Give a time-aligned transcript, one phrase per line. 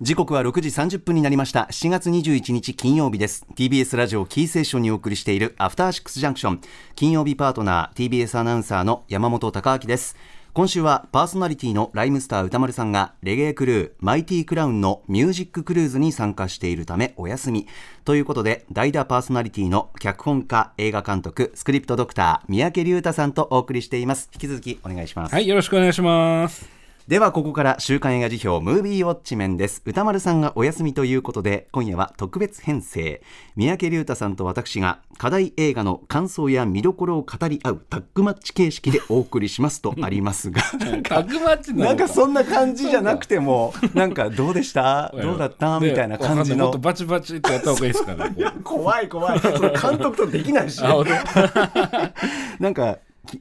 [0.00, 1.66] 時刻は6時30分になりました。
[1.72, 3.44] 7月21日金曜日です。
[3.56, 6.60] TBS ラジオキーセーションにお送りしているアフターシックスジャンクション。
[6.94, 10.14] 金曜日パートナー TBS アナウンサーの山本貴明です。
[10.52, 17.66] 今週はパーソナリティのライムスター歌丸さんがレゲエクルーマイティクラウンのミュージッククルーズに参加しているためお休み。
[18.04, 24.30] ということで代打パーソナリティの脚本家映画監督スクリプトドクター三宅龍太さんとお送りしています。
[24.32, 25.34] 引き続きお願いします。
[25.34, 26.77] はいよろしくお願いします。
[27.08, 29.80] ではここから週刊映画辞表ムービーウォッチメンです。
[29.86, 33.22] 歌丸さんがお休みということで今夜は特別編成。
[33.56, 40.60] 三宅龍太さんと私が課題映画の感想や見どころを語り合うタッグマッチ形式でお送りしますとありますが。
[41.02, 45.10] タッグマッチなんかそんな感じじゃなくてもなんかどうでした？
[45.18, 45.80] どうだった？
[45.80, 46.64] みたいな感じの。
[46.66, 48.34] もっとバチバチってやった方がいいですかね。
[48.62, 49.40] 怖い怖い。
[49.40, 50.82] それ監督とできないし。
[52.60, 52.98] なんか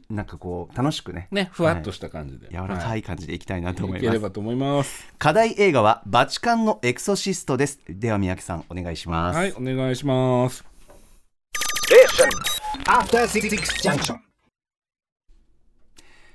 [0.10, 1.28] なんかこう楽しくね。
[1.32, 4.08] ねふわっとした感じで、はい、柔らかい感じでいきたいなと思います、い。
[4.08, 5.14] ければと思います。
[5.18, 7.80] 課題映画はバチカンのエクソシストです。
[7.90, 9.38] では三宅さんお願いします。
[9.38, 10.66] はいお願いします。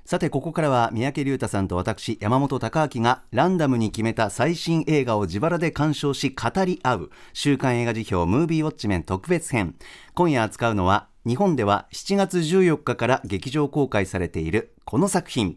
[0.04, 9.76] さてここからは三宅龍太さんと私山本貴明がランダムに決めた最新映画を自腹で鑑賞し語り合う週刊映画辞表ムービーウォッチメン特別編。
[10.14, 15.56] 今夜扱うのは日本では7月14日から劇場公開されているこの作品。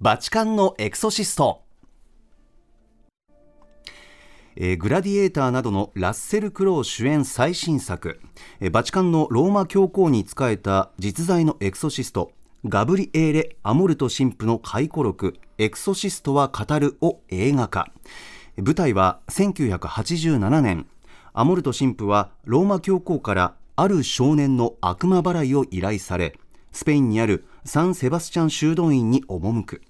[0.00, 1.62] バチカンのエクソシスト。
[4.56, 8.18] えー、グラディエーターなどのラッセル・クロウ主演最新作、
[8.60, 12.32] えー、バチカンのローマ教皇に仕えた実在のエクソシスト。
[12.64, 17.92] ガブリエーレ・アモルト神父の回顧録「エクソシストは語る」を映画化。
[18.56, 20.86] 舞台は1987年。
[21.34, 26.38] アモルト神父はローマ教皇からある少年の悪魔払いを依頼され
[26.72, 29.82] スペインにあるサン・セバスチャン修道院に赴く。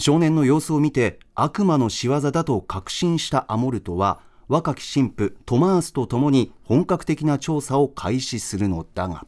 [0.00, 9.24] 少年の様子を見て悪魔の仕業だと確信したアモルトは若き神父トマースと共に本格的な調査を開始するのだが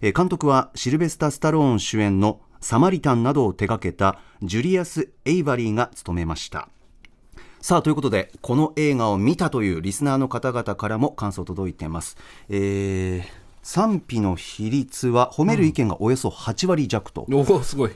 [0.00, 6.68] 監督はシルベスタ・スタローン主演のサマリタンなどを手掛けたジュリアス・エイバリーが務めました。
[7.66, 12.16] さあということでこの映画を見たというリスナーの方々からも感想届いています、
[12.48, 17.26] えー賛否の比率は褒める意見がおよそ8割弱と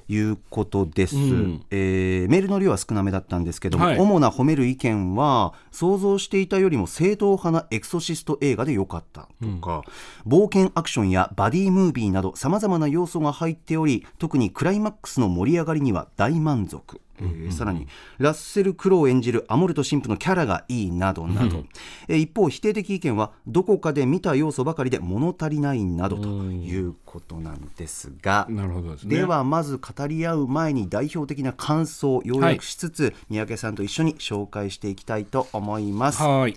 [0.08, 0.18] い。
[0.18, 9.84] うことです、うん、えー、メールの量は少なめだったんですけども、はい、主な褒める意見は想像していたよりも正統派なエクソシスト映画でよかったとか、
[10.26, 17.86] うん、冒険アクションやバディムービーなどさまざまな要素が入っており特にクライマックスの盛り上がりには大満足えー、さらに
[18.18, 21.64] ラッセル・クロウ演じるアモルト神父のキャラがいいなどなど、
[22.08, 28.46] えー、一方否定的意見はどこかで見た要素ばかりで物足りないなどということなんですが。
[28.48, 36.22] なるほどで、ね、ではまず語り合う前に代表的な感想を要約しつつ、はい、三宅さんと一緒に紹介していきたいと思います。
[36.22, 36.56] はい。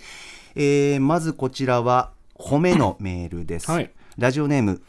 [0.56, 3.70] えー、まずこちらは褒めのメールです。
[3.70, 4.82] はい、ラジオネーム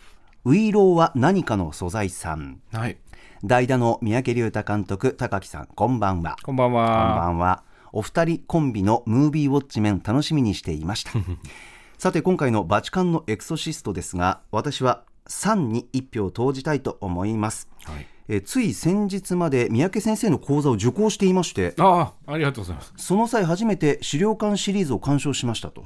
[0.45, 2.61] ウイローは何かの素材さん。
[2.71, 2.97] はい
[3.47, 6.35] 代打の三宅龍太監督高木さんこんばんは。
[6.41, 6.87] こんばんは。
[6.87, 7.63] こんばんは。
[7.91, 11.11] お二人コンビのムービーウォッチメン楽しみにしていました。
[11.99, 22.93] さて今回のバチカンのエクソシストですが私は3に1票投じたいと思います、はいえつい先日まで三宅先生の講座を受講していましてああありがとうございます。
[22.97, 25.85] その際初めて資料館シリーズを鑑賞しましたと、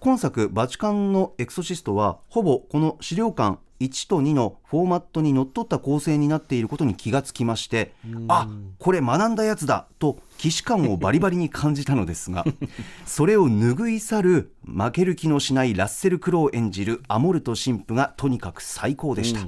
[0.00, 7.94] 今作「バチカンのエクソシスト」はほぼこの資料館1と2のフォーマットにのっとった構成になっていることに気がつきまして
[8.26, 12.44] あこれ学んだやつだと既視感をバリバリに感じたのですが
[13.06, 19.40] それを拭い去る負ける気のしないラッセル・クロウ演じるアモルト神父がとにかく最高でした。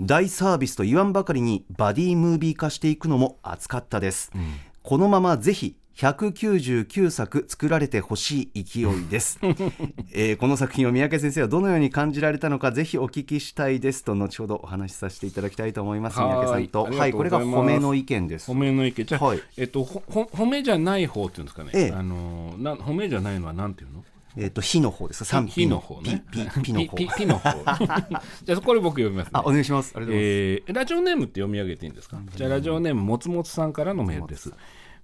[0.00, 9.40] 大サービスと言わんばかりにバディムービー化していくのも熱かったです、うん、このままぜひ199作作られてほしい勢いです、
[10.14, 14.04] えー、この作品を三宅先生はどのように感じられたのかぜひお聞きしたいです。
[14.04, 16.84] と後ほどお話しさせていただきたいと思います三宅さんと。
[16.84, 18.48] はいこれが褒めの意見です。
[18.48, 19.04] 褒めの意見。
[19.04, 24.04] じゃあ、はい、えっとほ褒めじゃない方っていうんですかね、ええ、あのな褒めじゃないのはなんていうの？
[24.40, 25.24] えっ、と、火の方です。
[25.24, 26.24] 三火の方ね。
[26.30, 26.38] ピ、
[26.72, 26.96] の方。
[26.96, 27.50] ピ、ピの方。
[28.44, 29.92] じゃあ、これ僕読みます、ね、あ、お願いします。
[29.96, 30.22] ありがとうございます。
[30.22, 32.20] えー、ラジオネームって読み上げていいんですか？
[32.36, 34.52] じゃあ、ラジオネーム、もつもつさんからのメールです。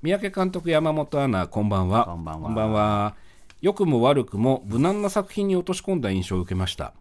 [0.03, 2.05] 三宅監督、山本アナ、こんばんは。
[2.05, 2.47] こんばんは。
[2.47, 3.17] こんばんは。
[3.61, 6.95] 良くも悪くも無難な作品に落とし込んだ印象を受けました。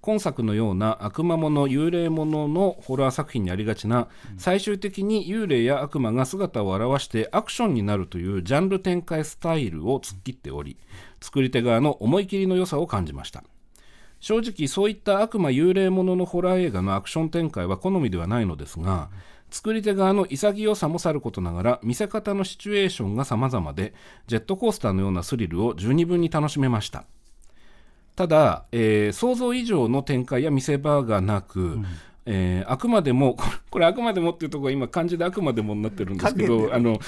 [0.00, 10.78] 今作のような悪魔もの幽霊もののホラー作品にありがちな、最終的に幽霊や悪魔が姿を現してアクションになるというジャンル展開スタイルを突っ切っており
[11.20, 13.44] 作り手側の思い切りの良さを感じました。
[14.20, 19.08] 正直そういった悪魔幽霊もののホラー映画のアクション展開は好みではないのですが
[19.50, 23.94] 作り手側の潔さもさることながら見せ方のシチュエーションが様々で
[24.26, 27.04] ジェットコースターのようなスリルを十二分に楽しめました。
[28.14, 31.78] ただ、えー想像以上の展開や見せ場がなく、
[32.32, 33.36] えーあくまでも
[33.70, 37.00] これあくまでもっていうところが今漢字であくまでもになってるんですけどあの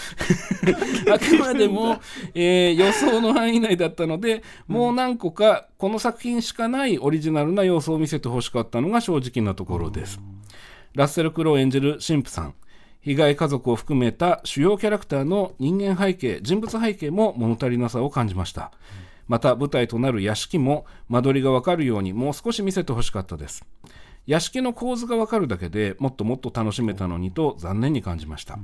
[1.12, 2.00] あくまでも、
[2.34, 10.20] えー予想の範囲内だったのでもう何個かこの作品しかないオリジナルな要素を見せてほしかったのが正直なところです。
[10.94, 12.54] ラッセル・クロウ演じる神父さん。
[13.00, 18.70] 被害家族を含めた主要キャラクターの人間背景人物背景も物足りなさを感じました。
[19.28, 23.64] また舞台となる屋敷も間取りがわかるようにもう少し見せてほしかったです
[24.26, 28.58] 屋敷の構図がわかるだけでもっともっと楽しめたのにと残念に感じました、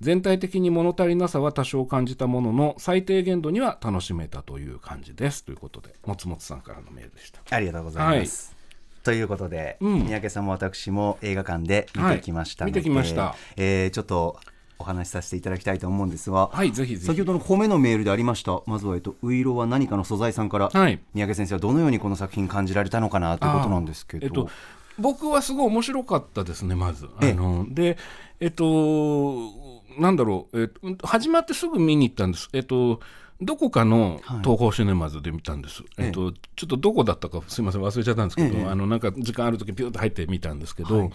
[0.00, 5.44] 全体的に物足りなさは多少感じたものの最低限度には楽しめたという感じです。
[5.44, 7.40] ということでもつもつさんからのメールでした。
[7.50, 8.56] ありがとうございます。
[9.02, 10.00] ということで、うん。
[10.00, 12.88] 三宅さんも私も映画館で見てきましたので、はい。
[12.88, 13.36] 見てきました。
[13.56, 14.38] えーちょっと
[14.78, 17.06] お話しさせていただきたいと思うんですが、はいぜひぜひ。
[17.06, 18.60] 先ほどの褒めのメールでありました。
[18.66, 21.00] まずは、えっと、ウイロは何かの素材さんから、はい。
[21.14, 24.50] 三宅先生はどのようにこの作品感じられたのかなということなんですけど、えっと、
[24.98, 27.06] 僕はすごい面白かったですねまず。
[27.06, 27.28] あえ。
[27.28, 27.98] えので
[28.40, 29.52] えっと
[29.98, 32.48] なんだろう、えっと、始まってすぐ見に行ったんです。
[32.52, 33.00] えっと
[33.40, 34.38] どこかのはい。
[34.38, 38.64] 東宝シネマズで見たんです、えっと、ちょっとどこだったかすいません忘れちゃったんですけど、ええ。
[38.64, 41.10] あのなんか時間ある時ピューッと入ってみたんですけど、はい。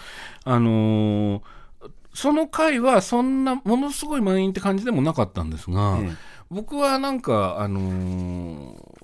[0.46, 1.42] あのー
[2.14, 6.12] その回はそんなものすごい満員って感じでもなかったんですが、ええ。
[6.50, 9.01] 僕はなんか、あのー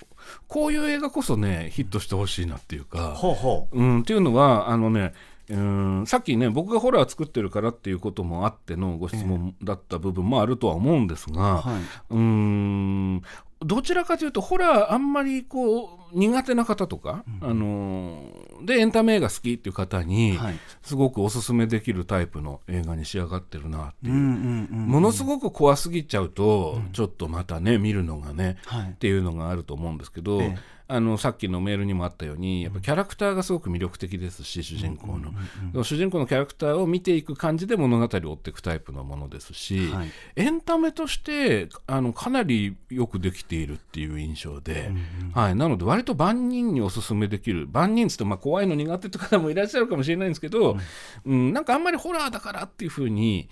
[0.48, 3.84] こういう映画こそねヒットしてほしいなっていうか、ほうほう。
[3.84, 5.14] ん、っていうのはあのね
[5.50, 13.22] うんさっきね僕がホラー作ってるからっていうこともあってのご質問だった部分もあるとは思うんですう、が、はい、うん
[13.62, 18.27] どちらかというとホラーあんまりこう苦手な方とか、あのー
[18.64, 20.56] でエンタメ映画好きっていう方にはい。
[20.82, 24.14] すごくおすすめできるタイプの映画に仕上がってるなっていう。
[24.14, 28.92] ものすごく怖すぎちゃうと、ちょっとまたね見るのがね、はい。
[28.92, 40.12] っていうのがあると思うんですけど、ええあのさっきのメールにもあったようにやっぱキャラクターがすごく魅力的ですし主人公の、主人公のキャラクターを見ていく感じで物語を追っていくタイプのものですし、はい。
[40.38, 44.92] エンタメとしてあのかなりよくできているっていう印象で、
[45.34, 50.78] はい、なので割と万人におすすめできる万人っつってまあ怖いの苦手って方もいらっしゃるかもしれないんですけど、
[51.26, 53.50] うんなんかあんまりホラーだからっていうふうに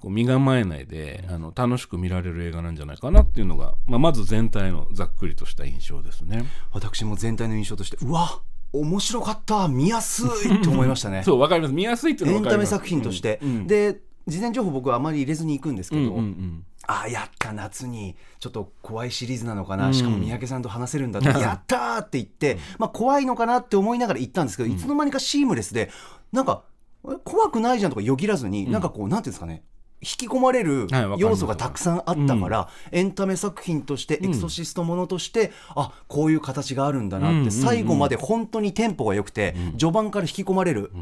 [0.00, 6.44] こう身構えないであの楽しく見られる映画なんじゃないかなっていうのが、まあ、まず全体のざっくりとした印象ですね。
[6.72, 8.40] 私も全体の印象としてうわ
[8.72, 11.22] 面白かった見やすいと思いましたね。
[11.26, 11.74] そうわかります。
[11.74, 12.74] 見やすいっていうのエはわかります。
[12.74, 13.66] ンタメ作品として、うんうん。
[13.66, 16.64] で事前情報僕はあまり入れずに行くんですけど、うんうんうん。
[16.86, 25.90] ああやった夏にちょっと怖いシリーズなのかな、しかも三宅さんと話せるんだって、やったーって言って、まあ、怖いのかなって思いながら行ったんですけど、いつの間にかシームレスで
[26.32, 26.62] なんか
[27.06, 29.62] え怖くないじゃんとかよぎらずに、なんかこうなんていうんですかね
[30.00, 30.86] 引き込まれる
[31.18, 37.50] 要素がたくさんあったから、エンタメ作品として、エクソシストものとしてあこういう形があるんだなって、うんうんうん。
[37.50, 40.92] 最後まで本当にテンポが良くて、序盤から引き込まれる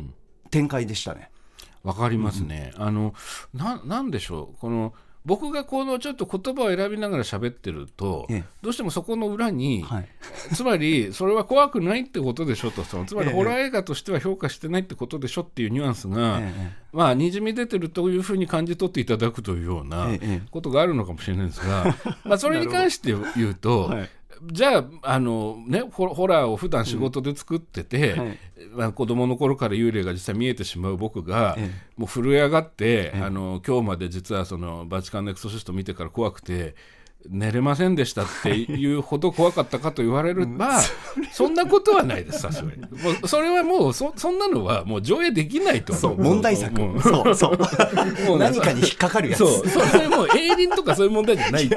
[0.50, 1.30] 展開でしたね。
[1.82, 2.72] わかりますね。
[2.76, 3.14] あの
[3.54, 4.58] ななんでしょう？
[4.60, 4.92] この
[5.26, 8.44] 僕がこのちょっと言葉を選びながら喋ってると、ええ。
[8.62, 10.08] どうしてもそこの裏に、はい。
[10.54, 13.34] つまりそれは怖くないってことでしょとそのつまりええ。
[13.34, 16.72] ホラー映画としては評価してないってことでしょっていうニュアンスが、ええ。
[16.92, 20.08] まあにじみ出てるというふうに感じ取っていただくというような
[20.52, 24.10] ことがあるのかもしれないんですが、 まあそれに関して言うと、はい
[24.44, 28.38] じゃああの、ね、ホホラーを普段仕事で作ってて、うんはい。
[28.72, 36.74] まあ、子供の頃から幽霊が実際見えてしまう僕が、えもう震え上がって、あの今日まで実はそのバチカンのエクソシスト見てから怖くて
[37.28, 40.80] 寝れませんでしたっていうほど怖かったかと言われれば、
[41.32, 42.80] そんなことはないですさすがに。
[42.82, 42.88] も
[43.22, 46.72] うそれはもうそそんなのはもう上映できないと思そう問題作。
[46.78, 47.58] もうそうそう。
[48.28, 49.38] もうね何かに引っかかるやつ。
[49.38, 49.68] そう。
[49.68, 51.68] そそれもう営林とかそういう問題じゃない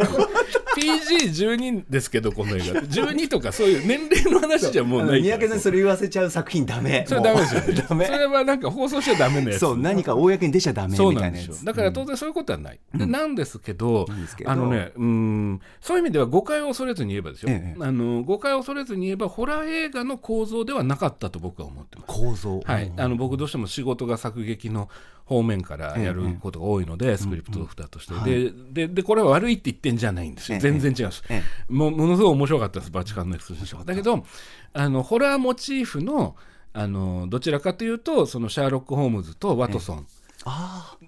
[0.80, 2.82] PG12 ですけどこの映画。
[2.82, 7.06] 12とかそういう年齢の話じゃもうない三宅さんにそれ言わせちゃう作品ダメ。
[7.08, 8.06] それダメですよ、ね、ダメ。
[8.06, 9.60] それはなんか放送しちゃダメなやつ。
[9.60, 11.66] そう何か公に出ちゃダメみたいなやつ。
[11.66, 17.84] だから当然そういうことはない、でなんですけどなんあのねうんそういう意味では誤解を恐れずに言えばですよ、ええ。
[17.84, 22.08] あの誤解を恐れずに言えばホラー映画の構造ではなかったと僕は思ってます。
[22.08, 22.62] 構造。
[22.66, 24.90] はい、あの僕どうしても仕事が作劇の
[25.30, 34.26] 方面からやることが多いので、スクリプトドクターとして、でででこれは悪いって言ってんじゃないんですよ、ええ全然違います、えもうものすごい面白かったですバチカンのエクソシストだけど
[34.74, 36.36] あのホラーモチーフの
[36.74, 39.98] あのどちらかというとそのシャーロック・ホームズとワトソン。
[39.98, 40.19] あ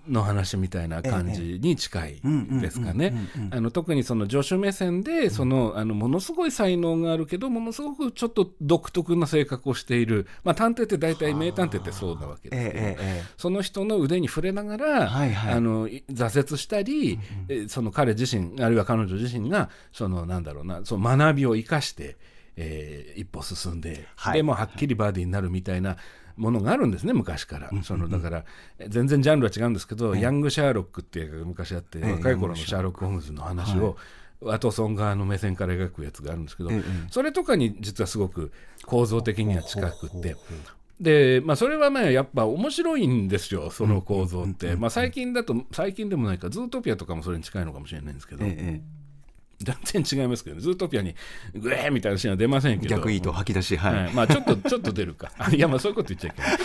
[0.08, 2.22] の話みたいな感じに近い
[2.62, 3.14] ですかね。
[3.52, 17.20] あの特にその助手目線でそのあのものすごい才能があるけどものすごくちょっと独特な性格をしている、まあ、探偵って大体名探偵ってそうなわけですけど、その人の腕に触れながら、はいはい、あの挫折したり、
[17.50, 22.18] うん、その彼自身あるいは彼女自身がそのなんだろうなその学びを生かして、
[22.56, 25.98] えー、一歩進んで、はい、でもはっきりバーディーになるみたいな。
[26.42, 28.46] ものがあるんですね昔から、そのだから
[28.88, 33.96] 全然ジャンルは違うんですけど、ヤング・シャーロックっていう昔あって、若い頃のシャーロック・ホームズの話を、
[34.42, 36.72] ワトソン側の目線から描くやつがあるんですけど、
[37.12, 38.52] それとかに実はすごく
[38.86, 40.36] 構造的には近くって。
[41.00, 48.46] で、まあ、それはねやっぱ面白いんですよその構造って、まあ、最近だと最近でもないかズートピアとかもそれに近いのかもしれないんですけど。
[48.46, 49.01] ええ
[49.64, 51.16] 全然違いますけどね、ズートピアに
[51.54, 56.52] グエーみたいなシーンは出ませんけど、逆いいと吐き出し、はい、はい、まあちょっとちょっと出るか、 いや、まあそういうこと言っちゃいけない。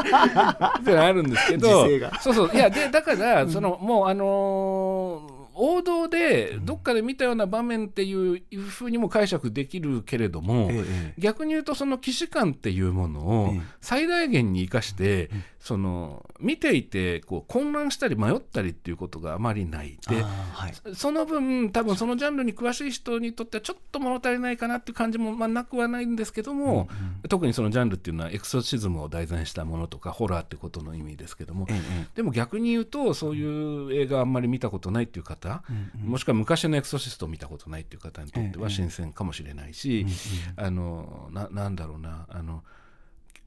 [0.80, 1.86] ってあるんですけど、
[2.20, 5.19] そうそう、いや、でだから、そのもう、あの
[6.30, 26.88] でどっかで見たような場面っていうふうにも解釈できるけれども、ええ、逆に言うとその既視感っていうものを最大限に生かして、え、その見ていてこう混乱したり迷ったりっていうことがあまりないで、はい、その分多分そのジャンルに詳しい人にとってはちょっと物足りないかなっていう感じもまあなくはないんですけども、うんうん、
[27.28, 31.66] 特にそのジャンルっていうのはエクソシズムを題材にしたものとかホラーってことの意味ですけども、
[32.14, 40.06] でも逆に言うとそういう映画あんまり見たことないっていう方、うんうん、もしくは昔のエクソシストを見たことないっていう方にとっては新鮮かもしれないし、
[40.56, 42.62] あのななんだろうなあの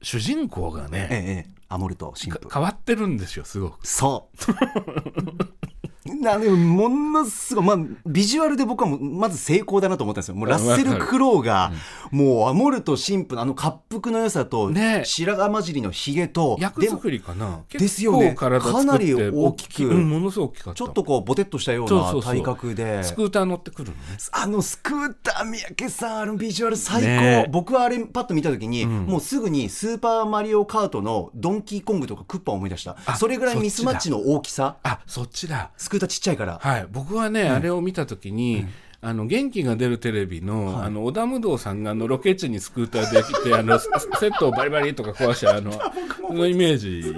[0.02, 2.12] 主人公がね、ええ、アモルト
[2.52, 3.86] 変わってるんですよすごく。
[3.86, 5.63] そう
[6.04, 10.34] なでもものすごい、まあ、ビジュアルで僕はもまず成功だなと思ったんですよ。
[10.34, 11.72] もうラッセル・クロウが、
[12.12, 17.60] うん、もうアモルト神父のあの滑腹の良さと、ね、白髪混じりのひげと役作りかな。
[17.70, 18.34] ですよね。
[18.34, 20.78] かなり大きく、うん、ものすごく大きかった。
[20.78, 23.02] ちょっとこうボテッとしたような体格で。
[23.02, 24.00] スクーター乗ってくるの、ね、
[24.32, 32.96] あのスクーター三宅さんあのビジュアル最高、ね、僕はあれパッと見た時に、うん、もうすぐにスーパーマリオカートのドンキーコングとかクッパを思い出した。
[33.16, 34.76] それぐらいミスマッチの大きさ。
[34.82, 35.70] あそっちだ。
[35.76, 36.58] スクーターちっちゃいから。
[36.60, 38.68] はい、僕はね、うん、あれを見た時に、うん。
[39.06, 43.88] あの元気が出るテレビのはい、あの織田無道さんがあのロケ地にスクーターで来てあの セ
[44.28, 45.78] ットをバリバリとか壊したあの
[46.34, 47.14] のイメージ。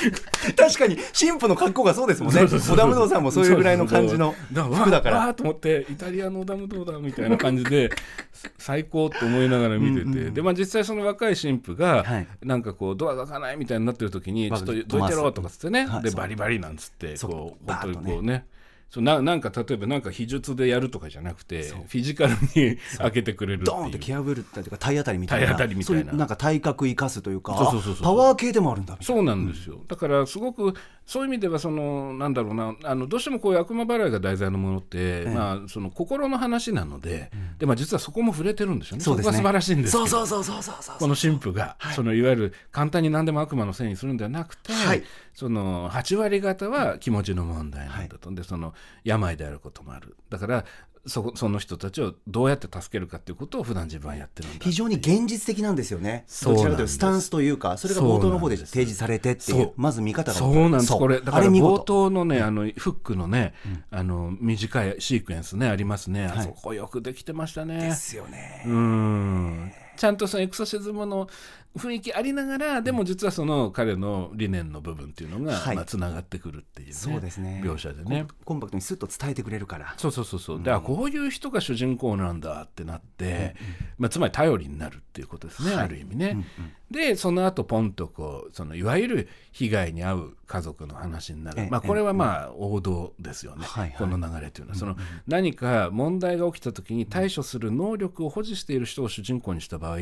[0.56, 2.46] 確かに神父の格好がそうですもんね。
[2.46, 5.16] 織田無道さんもそういうぐらいの感じの服だから。
[5.18, 7.90] わーと思ってイタリアの織田無道だみたいな感じで
[8.58, 18.46] 最高と思いながら見てて、うんうん、でまあ実際その若い神父が、はい、なんかこうドアが開かないみたいになってる時にちょっとどいてろとかつってね、でバリバリなんつってこう本当にこうね
[18.90, 25.46] そうななんか例えばなんか秘術でやるとかじゃなくてフィジカルに開けてくれるドーンって気破るっていうか体当たりみたいな。
[25.46, 27.54] 体当たりみたいななんか体格生かすというか
[28.02, 28.96] パワー系でもあるんだ。
[29.00, 30.74] そうなんですよ、うん、だからすごく
[31.06, 39.04] そういう意味ではそのなんだろうなあのどうしてもこういう悪魔払いが題材のものって、ええ、まあ、その心の話なので、うん、でまあ、実はそこも触れてるんですよね。
[39.04, 39.32] そうですね。
[39.32, 45.02] そこが素晴らしいんですそうそうそうそうそうこの神父が、はい、そのいわゆる簡単に何でも悪魔のせいにするんではなくて、はい、
[45.34, 50.16] その8割方は気持ちの問題なんだと、はい、でその病であることもある。
[50.28, 50.64] だから
[51.06, 56.26] そその人たちをどうやって助けるかということを普段自分はやってるんだ非常に現実的なんですよね。
[56.44, 60.38] どちらかというとスタンスというかそれが冒頭の方で提示されてっていうまず見方が。
[60.38, 60.92] そうなんです。
[60.92, 63.54] これだから冒頭のねあのフックのね、
[63.92, 67.80] うん、あの短いシークエンスねありますね、はい、あそこよくできてましたね。
[67.80, 68.64] ですよね。
[68.66, 69.72] うん。
[69.96, 71.28] ちゃんとそのエクソシズムの
[71.76, 75.76] 雰囲気ありながらでも実はその彼の理念の部分っていうのが、はい。
[75.76, 77.62] まあ、つながってくるっていう、ね、そうですね。
[77.64, 78.26] 描写でね。
[78.44, 79.94] コンパクトにスッと伝えてくれるから。
[79.96, 86.46] そうそうそうそう、うん、だからこういう人が主人公なんだってなって、うんまあ、つまり頼りになるっていうことですね、はい、ある意味ね、うんうん、
[86.90, 94.96] でその後ポンとこうそのいわゆる被害に遭う家族の話になる、まあ、これはまあ王道ですよね、この流れというのは、その
[95.28, 99.98] 何か問題が起きた時に対処する能力を保持している人を主人公にした場合、あ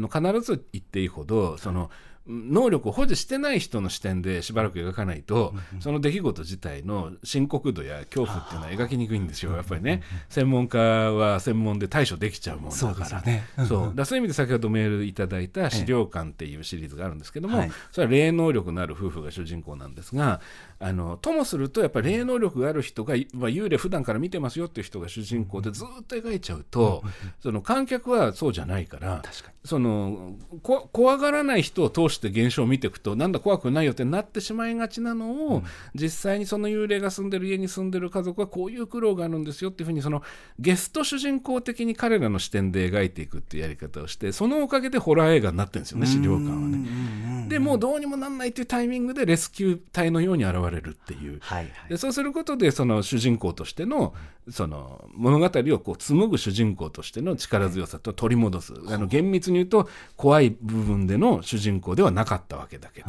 [0.00, 1.90] の必ず言っていいほどその
[2.28, 13.92] 能力を保持してない人の視点でしばらく描かないと、その出来事自体の深刻度や恐怖っていうのは描きにくいんですよ、やっぱりね、専門家は専門で対処できちゃうもんだから、ね、そう。
[13.94, 20.40] だそういう意味で先ほどメールいただいた資料館っていうシリーズがあるんですけども、それは霊能力のある夫婦が主人公なんですが、
[20.80, 27.04] あのともすると、やっぱり霊能力がある人が、まあ、幽霊普段から見てますよっていう人が主人公でずっと描いちゃうと、
[27.40, 29.22] その観客はそうじゃないから、
[29.64, 40.22] その怖がらない人を通して現象を見ていくとなんだ怖くないよってなってしまいがちなのを、うん、実際にその幽霊が住んでる家に住んでる家族はこういう苦労があるんですよっていうふうにその
[40.58, 47.48] ゲスト主人公的に彼らの視点で描いていくっていうやり方をしてそのおかげでホラー映画になってるんですよね資料館はね。
[47.48, 51.38] でもうどうにもなんないっていうタイミングでレスキュー隊のように現れるっていう。
[51.40, 51.88] はいはい。
[51.90, 54.14] でそうすることでその主人公としての
[54.50, 63.08] その物語をこう紡ぐ主人公としての力強さと取り戻す、あの厳密に言うと怖い部分での主人公ではなかったわけだけど、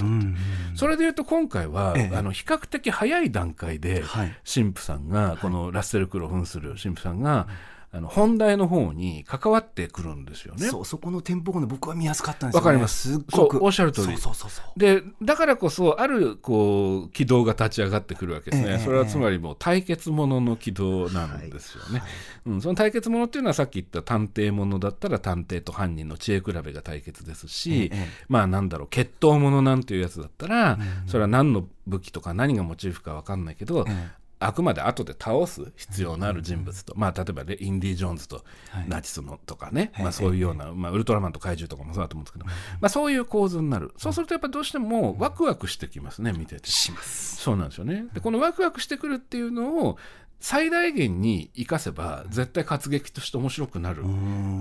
[0.75, 2.15] それで言うと今回は、ええ。
[2.15, 4.35] あの比較的早い段階ではい。
[4.51, 7.47] 神父さんが、このラッセル・クロウ扮する神父さんが、
[7.89, 10.67] あの本題の方に関わってくるんですよね。
[10.67, 13.13] そうそこのテンポ感で僕は見やすかったんですよ、ね、わかります。
[13.13, 13.63] すっごく。
[13.63, 14.07] おっしゃる通り。
[14.07, 14.79] そうそうそうそう。
[14.79, 18.79] でだからこそあるこう軌道が立ち上がってくるわけですね、ええ。
[18.79, 22.03] それはつまりもう対決ものの軌道なんですよね、
[22.45, 30.77] うん、その対決ものっていうのはさっき言った探偵ものだったら探偵と犯人の知恵比べが対決ですし、ええまあなんだろう決闘ものなんていうやつだったら、
[31.07, 38.43] それは何の武器とか何がモチーフか分かんないけど、えあくまで後で倒す必要のある人物と、まあ、例えばねインディ・ジョーンズと
[38.87, 43.93] ナチスのとかね、まあ、そういうような、まあ、ウルトラマンと怪獣とかもそうだと思うんですけど、まあ、そういう構図になる。
[43.97, 46.69] そうするとやっぱどうしてもワクワクしてきますね見てて。
[46.69, 47.37] します。
[47.37, 48.05] そうなんですよね。
[48.13, 49.97] でこのワクワクしてくるっていうのを
[50.39, 54.03] 最大限に生かせば絶対活劇として面白くなる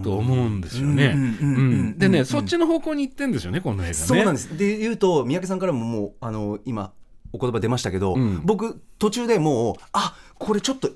[0.03, 1.15] と思うんですよね。
[1.99, 3.95] でねそっちの方向に行ってんですよねこの映画ね。
[3.95, 4.57] そうなんです。
[4.57, 6.93] で言うと三宅さんからももうあの今
[7.37, 8.41] お言葉出ましたけど、うん。
[8.45, 10.91] 僕途中でもうあこれちょっと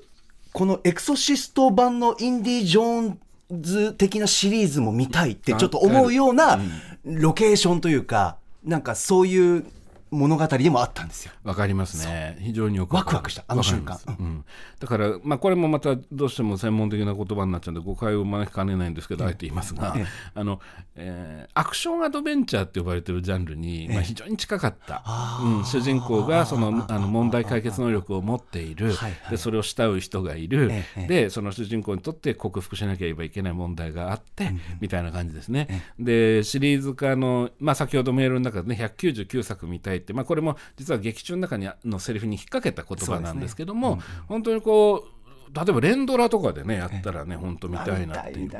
[0.53, 3.19] このエクソシスト版のインディ・ジョーン
[3.61, 6.59] ズ的なシリーズも見たいってちょっと思うような
[7.03, 9.65] ロケーションというかなんかそういう
[10.11, 11.31] 物語でもあったんですよ。
[11.43, 12.37] わかりますね。
[12.41, 13.95] 非常によくワクワクしたあの瞬間。
[13.95, 14.45] わかうん。
[14.79, 20.05] だから、まあ、これもまたどうしても専門的な言葉になっちゃうんで誤解を招きかねないんですけど、あえて言いますが、ええ。
[20.35, 20.59] あの、
[20.95, 25.03] えーアクションアドベンチャーって呼ばれてるジャンルに、まあ、非常に近かった。
[25.43, 29.31] うん、主人公がそのあの問題解決能力を持っている、はいはい。
[29.31, 35.83] でそれを慕う人がいる、ええでその主人公にとって克服しなければいけない問題があって、みたいな感じですね。
[35.99, 45.11] でシリーズ化の、まあ、先ほどメールの中でね199作見たいって、まあ、これも実は劇中の中にのセリフに引っ掛けた言葉なんですけども、本当にこう
[45.53, 48.51] 例えば連ドラとかでねやったらね本当見たいなっていう。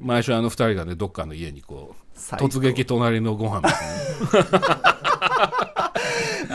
[0.00, 3.60] 毎週あの2人がねどっかの家にこう突撃隣のご飯。
[3.60, 3.68] み
[4.28, 4.60] たいな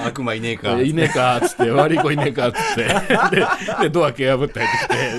[0.07, 0.77] 悪魔いねえか。
[0.81, 2.83] いねえかっつって悪い子いねえかっつって。
[3.35, 3.45] で
[3.83, 4.71] でドア蹴破って入っ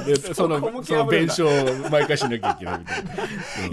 [0.04, 3.10] てきてでそのその弁償を毎回しなきゃいけないみたいな。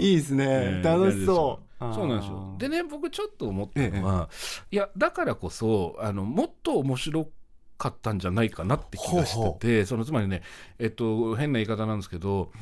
[0.00, 2.54] いいですね、えー楽しそうそうなんですよ。
[2.58, 4.28] でね、僕ちょっと思ったのは、
[4.70, 7.28] いや、だからこそ、あの、もっと面白
[7.78, 10.42] かったんじゃないかなって気がしてて、そのつまりね、
[10.78, 12.52] えっと、変な言い方なんですけど、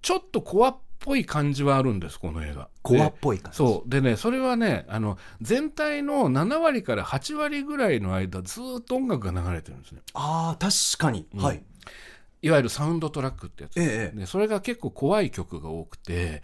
[0.00, 2.68] ちょっとコアっぽい感じはあるんです、この映画。
[2.82, 3.58] コアっぽい感じ。
[3.58, 3.88] そう。
[3.90, 10.00] でねそれはねあの全体の7割から8割ぐらいの間ずーっと音楽が流れてるんですね。
[10.14, 11.62] ああ確かに、はい
[12.42, 16.42] いわゆるサウンドトラックってやつ、ええでそれが結構怖い曲が多くて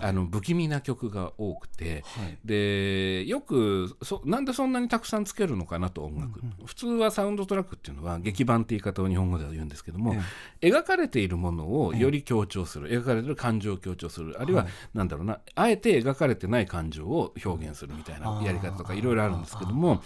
[0.00, 2.38] あの不気味な曲が多くて、はい。
[2.44, 10.16] でよくそなんでそんなにたくさんつけるのかなと音楽、普通はサウンドトラックっていうのは劇版って言い方を日本語では言うんですけども、
[10.60, 20.02] 描かれているものをより強調する、描かれている感情を強調するあるいは、なんだろうなあえて描かれてない感情を表現するみたいなやり方とかいろいろあるんですけども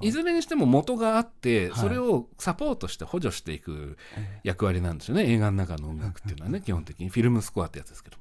[0.00, 0.10] い。
[0.10, 3.96] ずれにしても元があってそれをサポートして補助していく
[4.42, 5.30] 役割なんですよね。
[5.30, 7.08] 映画の中の音楽っていうのはね基本的に。
[7.08, 8.16] フィルムスコアってやつですけど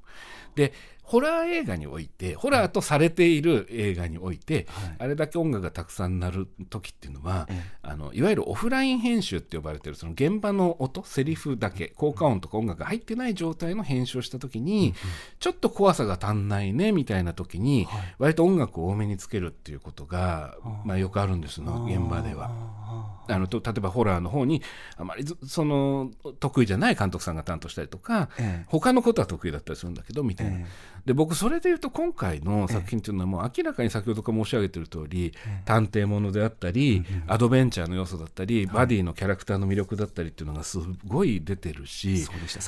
[0.55, 0.73] で
[1.09, 4.67] ホラー映画においてホラーとされている映画において、
[4.99, 7.49] あれだけ音楽がたくさん鳴る時っていうのは、
[7.81, 14.93] あのいわゆるオフライン編集って呼ばれてるその現場の音セリフだけ効果音とか音楽が入ってない状態の編集をした時に、
[15.39, 17.87] ちょっと怖さが足んないねみたいな時に、
[18.19, 22.51] 割と音楽を多めにつけるっていうことが、まあ、よくあるんですの現場では。
[23.27, 24.63] あのと例えばホラーの方に
[24.97, 28.65] あまりずその得意じゃない監督さんが担当したりとか、ええ。
[28.67, 30.65] 他のことは得意だったりするんだけどみたいな、え
[31.05, 35.33] で僕それで言うと今回の作品っていうのはもう明らかに先ほどから申し上げてる通り、
[35.65, 42.25] 探偵ものであったり、アドベンチャーの要素だったり、バディのキャラクターの魅力だったりっていうのがすごい出てるし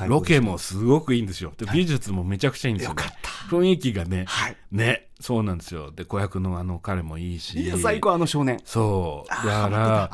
[0.07, 1.53] ロケもすごくいいんですよ。
[1.57, 3.03] で美術もめちゃくちゃいいんですよ,、ね。
[3.49, 4.57] 雰囲気がね、はい。
[4.71, 5.91] ねそうなんですよ。
[5.91, 7.61] で子役のあの彼もいいし。
[7.61, 8.59] いや最高あの少年。
[8.65, 9.29] そう。
[9.29, 10.11] だから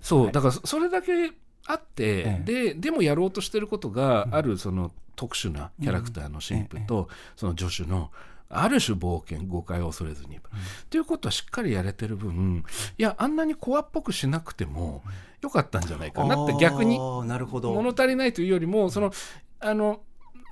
[0.00, 1.32] そうだからそそれだけ
[1.66, 8.10] あって、えででもやろうとしてることがあるその特殊なキャラクターの神父とその助手の
[8.48, 10.40] ある種冒険誤解を恐れずに、っ
[10.88, 12.64] ていうことはしっかりやれてる分
[12.96, 15.02] いやあんなにコアっぽくしなくても
[15.42, 19.12] よかったんじゃないかなって逆に物足りないというよりもその
[19.60, 20.00] あの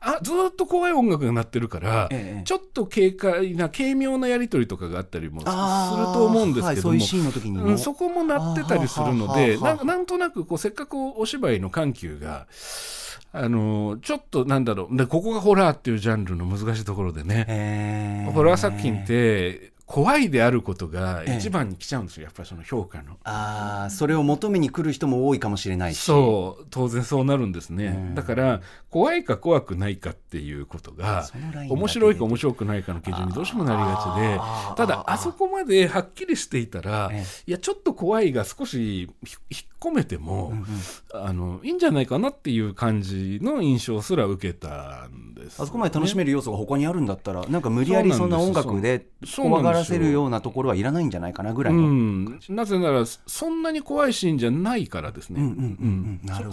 [0.01, 5.55] あずーっと怖い音楽が鳴ってるから、ええちょっと軽快な軽妙なやり取りとかがあったりもすする
[6.13, 12.47] と思うんですけども、はいそういうシーンの時にも、うん、そこもなってたりするのあでなんとなくこうせっかくお芝居の緩急が
[13.33, 14.97] あのちょっとなんだろう。
[14.97, 18.33] でここがホラーっていうジャンルの難しいところでね、えー。
[18.33, 23.17] ホラー作品って怖いであることが一番に来ちゃうんですよ、やっぱりその評価の。
[23.25, 26.01] ああそれを求めに来る人も多いかもしれないし。
[26.03, 28.15] そう当然そうなるんですね、うん。
[28.15, 31.27] だから怖いか怖くないかっていうことが
[31.71, 40.53] 面白いか面白くないかの基準にどうしてもなりがちでただあそこまではっきりしていたらえいやちょっと怖いが少しひ引っ込めても、
[41.15, 55.41] あのいいんじゃないかなっていう感じの印象すら受けたんです、あそこまで楽しめる要素が他にあるんだったらなんか無理やりそんな音楽で怖がらせるようなところはいらないんじゃないかなぐらいの、うん、なぜならそんなに怖いシーンじゃないからですね。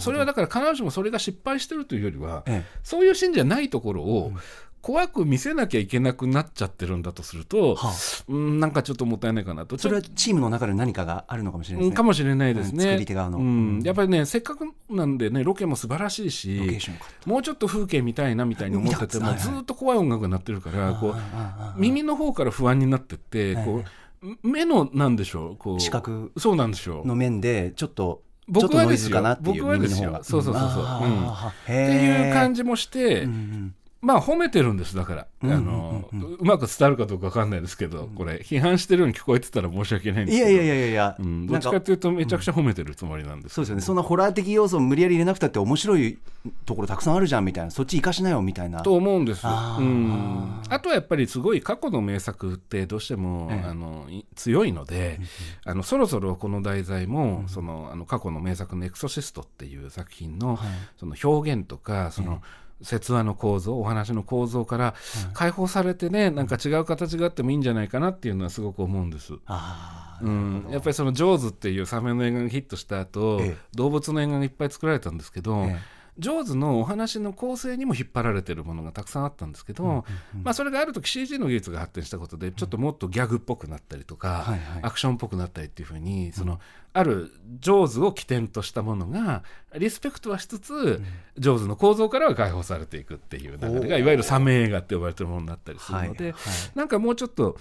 [0.00, 4.32] それはだから必ずしもそれが失敗してるというよりは、えそういうシーンじゃないところを
[4.82, 7.92] 怖く見せなきゃいけなくなっちゃってるんだとすると、はあ。
[8.28, 9.76] うん、なんかちょっともったいないかなと。
[9.78, 11.90] それはチームの中で何かがあるのかもしれないですね。
[11.90, 12.84] うんかもしれないですね。
[12.84, 13.38] うん作り手側の。
[13.38, 13.82] うん。
[13.82, 23.82] やっぱりね、せっかくなんでね、ロケも素晴らしいロケしーションよかっ、もうちょっと風景見たいなみたいに思ってても、はいはいずっと怖い音楽になってるから、こう耳の方から不安になってって、こ
[24.22, 27.06] う目のなんでしょう、こう視覚そうなんでしょう。
[27.06, 29.16] の面でちょっと僕はですよ。
[29.16, 30.20] かなっていう僕はですよ。
[30.22, 30.84] そうそうそうそう。
[30.84, 31.26] あうん。
[31.28, 33.74] あっていう感じもして、うんうん
[34.06, 40.50] まあ褒めてるんですだから、うんうんあのうまく伝わるかどうか分かんないですけど、これ批判してるように聞こえてたら申し訳ないんですけど。
[40.50, 43.82] いやいやいやいやうん、どっちかというとめちゃくちゃ褒めてるつもりなんですそうですよね。
[43.82, 46.18] そんなホラー的要素を無理やり入れなくたって面白い
[46.66, 47.72] ところたくさんあるじゃんみたいな。
[47.72, 49.40] そっち生かしなよみたいなと思うんです。
[49.42, 49.82] あー。
[49.82, 50.62] うん。
[50.68, 55.18] あとはやっぱりすごい過去の名作ってどうしても、ええあのい強いので、
[55.64, 60.58] あのそろそろこの題材も、そのあの過去の名作の「エクソシスト」っていう作品の,、
[60.96, 62.40] その表現とかその、
[62.82, 64.94] 説話の構造お話の構造から
[65.32, 69.34] 解放されてね、なんか違う形があってもいいんじゃないかなっていうのはすごく思うんです。
[69.46, 73.56] あうん、やっぱりその「ジョーズ」っていうサメの映画がヒットした後、ええ。
[73.74, 75.78] 動物の映画がいっぱい作られたんですけど、え
[76.18, 80.04] ジョーズのお話の構成にも引っ張られてるものがたくさんあったんですけど、
[80.42, 86.60] まあ、それがある時 CG の技術が発展したことでちょっともっとギャグっぽくなったりとか、はいはいアクションっぽくなったりっていうふうにその
[86.92, 89.42] あるジョーズを起点としたものが
[89.76, 91.02] リスペクトはしつつ、
[91.38, 96.42] ジョーズの構造からは解放されていくっていう流れがいわゆるサメ映画って呼ばれてるものになったりするので、はいはい
[96.74, 97.56] なんかもうちょっと。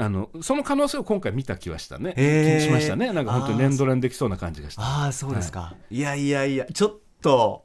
[0.00, 2.58] あのその可能性を今回見た気はしたね、へー。
[2.60, 3.12] 気しましたね。
[3.12, 4.82] なんか本当に連ドラにできそうな感じがした。
[4.82, 7.64] ああそうですか、い、やいやいやちょっと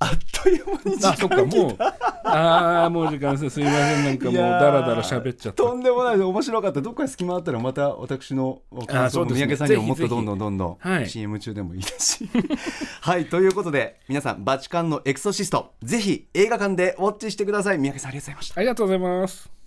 [0.00, 0.10] あっ
[0.42, 3.50] という間に時あ、そっか、間もう、ああ、もう時間です。
[3.50, 5.62] すいません、なんかもう、だらだら喋っちゃった。
[5.64, 6.80] とんでもない面白かった。
[6.80, 9.34] どっかに隙間あったらまた私の感想ね。
[9.34, 11.08] 三宅さんにももっとどんどんどんどんはい。
[11.08, 12.28] CM 中でもいいですし。
[13.00, 17.78] はいということで皆さんバチカンのエクソシストぜひ映画館でウォッチしてください。
[17.78, 18.54] 三宅さんありがとうございました。
[18.56, 19.57] ありがとうございます。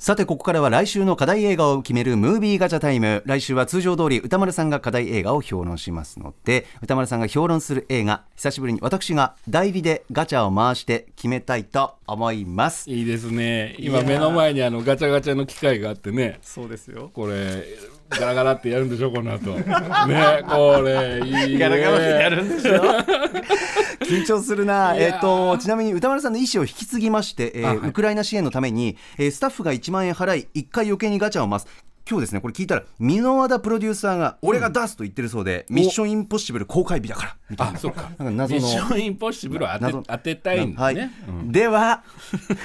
[0.00, 3.24] さてここからは来週の課題映画を決めるムービーガチャタイム。
[3.26, 12.88] 来週は通常通り歌丸さんが課題映画を評論しますので歌丸さんが評論する映画久しぶりに私が代理でガチャを回して決めたいと思います。
[12.88, 13.74] いいですね。
[13.80, 17.10] 今目の前にあのガチャガチャの機械があってね、そうですよ。
[17.12, 17.64] これ、
[18.10, 19.50] ガラガラってやるんでしょ、この後。
[20.08, 21.58] ね、これ、いいね。
[21.58, 22.72] ガラガラってやるんでしょ？
[24.08, 27.88] 緊張するな、えっとちなみに宇多丸さんの意志を引き継ぎまして、えーあはい。
[27.88, 31.66] ウクライナ支援のために、えースタッフが1万円払い1回余計にガチャを回す。
[32.10, 37.74] 今日ですねこれ聞いたら簑和田プロデューサーが俺が出すと言ってるそうで、ミッションインポッシブル公開日だからみたいな。
[37.74, 38.10] あ、そっか。
[38.16, 38.60] なんか謎の。
[38.62, 40.94] ミッションインポッシブルを当て当てたいんですはい。
[40.94, 41.10] ね。
[41.28, 42.02] うんでは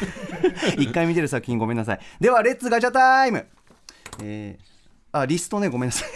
[0.80, 2.00] 一回見てる作品ごめんなさい。
[2.22, 3.46] ではレッツガチャタイム。
[4.24, 4.73] えー
[5.16, 6.10] あリストねごめんなさい、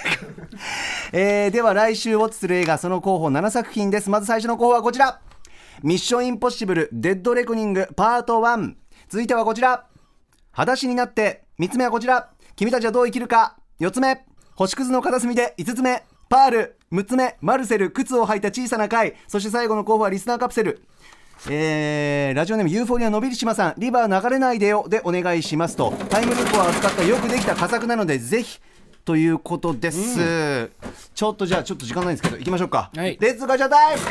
[1.13, 4.09] えーでは来週ウォッチする映画その候補7作品です。
[4.09, 5.21] まず最初の候補はこちら。
[5.83, 8.73] ミッションインポッシブルデッドレコニングパート1
[9.07, 9.85] 続いてはこちら。
[10.51, 12.31] 裸足になって3つ目はこちら。
[12.55, 13.57] 君たちはどう生きるか。
[13.79, 14.25] 4つ目。
[14.55, 16.03] 星屑の片隅で5つ目。
[16.27, 16.79] パール。
[16.91, 17.37] 6つ目。
[17.39, 19.13] マルセル靴を履いた小さな貝。
[19.27, 20.81] そして最後の候補はリスナーカプセル。
[21.47, 23.73] えーラジオネームユーフォニアのびりしまさん。
[23.77, 24.87] リバー流れないでよ。
[24.89, 25.93] でお願いしますと。
[26.09, 28.59] タイムループを扱ったよくできた佳作なのでぜひ
[29.07, 30.69] ということです、
[31.15, 33.17] ちょっとじゃあちょっと時間ないんですけど行きましょうか、はい。
[33.21, 34.01] レッツガチャタイム。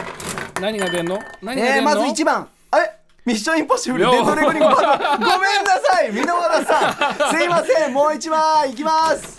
[0.58, 1.18] 何が出んの？
[1.42, 2.48] 何がえー、まず1番。
[2.70, 2.96] あれ？
[3.26, 4.04] ミッションインポッシブル。
[4.04, 7.36] よデッドレコニングパートごめんなさい箕輪田さん。
[7.36, 7.92] すいません。
[7.92, 9.38] もう1枚いきます。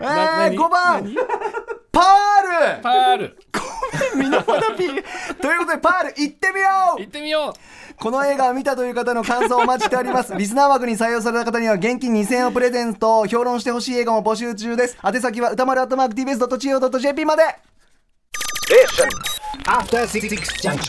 [0.00, 1.14] えなー、何5番
[1.92, 2.82] パール。
[2.82, 3.38] パール。
[3.96, 4.88] 簑和田 P
[5.40, 7.54] ということでパール行ってみよう行ってみよ
[7.98, 10.34] この映画を見たという方の感想をお待ちしております。
[10.36, 14.98] リスナー枠に採用された方には現金2000円をプレゼント、評論してほしい映画も募集中です。
[15.02, 17.42] 宛先は歌丸アットマーク TBS.CO.JP まで。
[17.42, 17.56] あ
[20.76, 20.82] な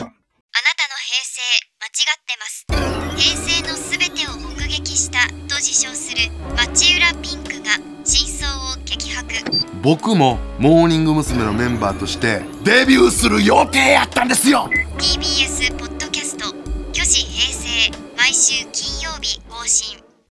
[0.76, 1.40] たの平成
[1.80, 2.66] 間違ってます
[3.16, 9.34] 平成のすべてを目撃したと自称する町浦ピンクが真相を激白。
[9.82, 11.44] 僕もモーニング娘。
[11.44, 14.68] のメンバーとしてデビューする予定やったんですよ。
[14.98, 16.46] TBS ポッドキャスト
[16.92, 20.07] 「虚子平成」毎週金曜日信